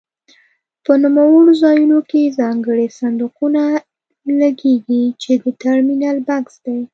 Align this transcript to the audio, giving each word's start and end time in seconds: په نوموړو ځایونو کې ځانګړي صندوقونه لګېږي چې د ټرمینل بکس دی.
په 0.85 0.91
نوموړو 1.03 1.51
ځایونو 1.63 1.97
کې 2.09 2.33
ځانګړي 2.39 2.87
صندوقونه 2.99 3.63
لګېږي 4.41 5.03
چې 5.21 5.31
د 5.43 5.45
ټرمینل 5.61 6.17
بکس 6.27 6.55
دی. 6.65 6.79